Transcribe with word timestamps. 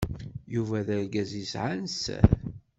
Yuba 0.53 0.77
d 0.87 0.89
argaz 0.97 1.31
yesɛan 1.39 1.83
sser. 1.93 2.25